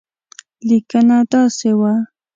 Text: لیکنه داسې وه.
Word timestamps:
لیکنه 0.69 1.17
داسې 1.31 1.71
وه. 1.79 1.93